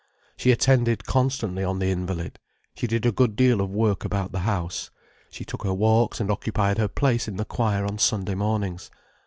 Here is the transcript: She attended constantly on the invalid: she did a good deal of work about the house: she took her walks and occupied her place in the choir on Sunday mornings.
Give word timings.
She 0.35 0.49
attended 0.51 1.05
constantly 1.05 1.63
on 1.63 1.77
the 1.77 1.91
invalid: 1.91 2.39
she 2.73 2.87
did 2.87 3.05
a 3.05 3.11
good 3.11 3.35
deal 3.35 3.61
of 3.61 3.69
work 3.69 4.03
about 4.03 4.31
the 4.31 4.39
house: 4.39 4.89
she 5.29 5.45
took 5.45 5.61
her 5.61 5.75
walks 5.75 6.19
and 6.19 6.31
occupied 6.31 6.79
her 6.79 6.87
place 6.87 7.27
in 7.27 7.35
the 7.35 7.45
choir 7.45 7.85
on 7.85 7.99
Sunday 7.99 8.33
mornings. 8.33 8.89